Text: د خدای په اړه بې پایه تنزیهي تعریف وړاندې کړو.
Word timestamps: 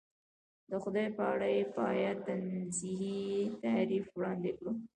د 0.69 0.71
خدای 0.83 1.07
په 1.17 1.23
اړه 1.33 1.47
بې 1.55 1.61
پایه 1.75 2.11
تنزیهي 2.25 3.19
تعریف 3.63 4.05
وړاندې 4.11 4.51
کړو. 4.57 4.71